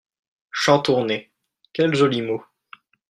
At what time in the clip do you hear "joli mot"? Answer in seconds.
1.93-2.43